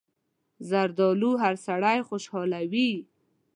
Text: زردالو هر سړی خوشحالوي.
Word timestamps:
زردالو 0.69 1.31
هر 1.43 1.55
سړی 1.67 1.99
خوشحالوي. 2.09 2.91